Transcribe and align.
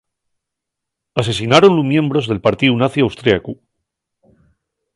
Asesináronlu 1.21 1.83
miembros 1.93 2.25
del 2.27 2.43
partíu 2.45 2.73
nazi 2.81 2.99
austriacu. 3.03 3.53